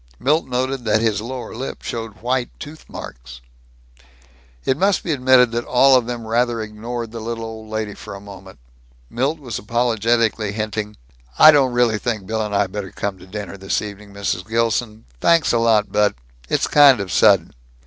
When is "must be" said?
4.75-5.11